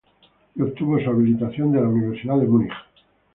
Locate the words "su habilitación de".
0.99-1.79